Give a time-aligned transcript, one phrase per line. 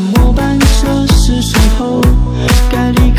[0.00, 2.00] 末班车是时候
[2.70, 3.09] 该离